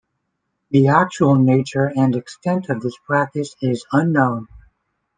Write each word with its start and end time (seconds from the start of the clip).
The 0.71 0.87
actual 0.87 1.35
nature 1.35 1.91
and 1.95 2.15
extent 2.15 2.69
of 2.69 2.81
this 2.81 2.97
practice 3.05 3.55
is 3.61 3.85
unknown. 3.91 4.47